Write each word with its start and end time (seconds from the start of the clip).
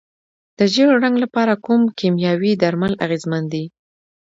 د 0.57 0.59
ژیړ 0.73 0.95
زنګ 1.03 1.15
لپاره 1.23 1.53
کوم 1.65 1.81
کیمیاوي 1.99 2.51
درمل 2.61 2.93
اغیزمن 3.05 3.43
دي؟ 3.53 3.65